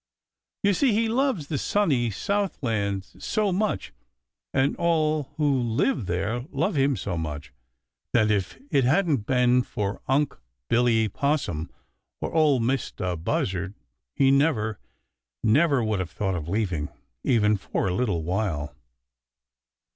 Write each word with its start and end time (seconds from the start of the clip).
You 0.63 0.73
see, 0.73 0.93
he 0.93 1.07
loves 1.07 1.45
the 1.45 1.59
sunny 1.59 2.09
south 2.09 2.63
land 2.63 3.05
so 3.19 3.51
much, 3.51 3.93
and 4.51 4.75
all 4.77 5.31
who 5.37 5.61
live 5.61 6.07
there 6.07 6.39
love 6.49 6.73
him 6.73 6.97
so 6.97 7.19
much, 7.19 7.53
that 8.11 8.31
if 8.31 8.57
it 8.71 8.83
hadn't 8.83 9.27
been 9.27 9.61
for 9.61 10.01
Unc' 10.07 10.39
Billy 10.71 11.07
Possum 11.07 11.69
and 12.19 12.33
Ol' 12.33 12.59
Mistah 12.59 13.15
Buzzard 13.15 13.75
he 14.15 14.31
never, 14.31 14.79
never 15.43 15.83
would 15.83 15.99
have 15.99 16.09
thought 16.09 16.33
of 16.33 16.49
leaving, 16.49 16.89
even 17.23 17.55
for 17.55 17.87
a 17.87 17.93
little 17.93 18.23
while. 18.23 18.75